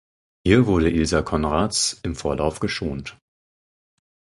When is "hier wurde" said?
0.43-0.89